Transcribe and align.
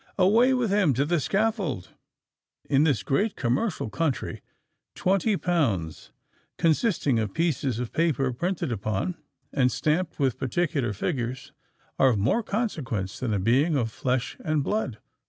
Away 0.17 0.51
with 0.55 0.71
him 0.71 0.95
to 0.95 1.05
the 1.05 1.19
scaffold! 1.19 1.89
In 2.67 2.85
this 2.85 3.03
great 3.03 3.35
commercial 3.35 3.91
country, 3.91 4.41
twenty 4.95 5.37
pounds—consisting 5.37 7.19
of 7.19 7.35
pieces 7.35 7.77
of 7.77 7.93
paper 7.93 8.33
printed 8.33 8.71
upon 8.71 9.15
and 9.53 9.71
stamped 9.71 10.17
with 10.17 10.39
particular 10.39 10.91
figures—are 10.93 12.09
of 12.09 12.17
more 12.17 12.41
consequence 12.41 13.19
than 13.19 13.31
a 13.31 13.37
being 13.37 13.75
of 13.77 13.91
flesh 13.91 14.37
and 14.43 14.63
blood! 14.63 14.97